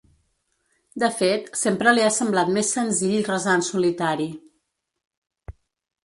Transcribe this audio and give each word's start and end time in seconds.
De 1.01 1.09
fet, 1.17 1.49
sempre 1.63 1.91
li 1.97 2.05
ha 2.05 2.13
semblat 2.15 2.49
més 2.55 2.71
senzill 2.77 3.21
resar 3.27 3.53
en 3.59 3.65
solitari. 3.67 4.25